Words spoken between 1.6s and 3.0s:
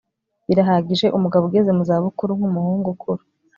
mu za bukuru nkumuhungu